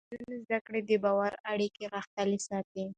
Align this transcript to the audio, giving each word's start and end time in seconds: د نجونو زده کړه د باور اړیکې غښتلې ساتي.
د 0.09 0.11
نجونو 0.11 0.35
زده 0.43 0.59
کړه 0.65 0.79
د 0.89 0.91
باور 1.03 1.33
اړیکې 1.51 1.83
غښتلې 1.93 2.39
ساتي. 2.47 2.83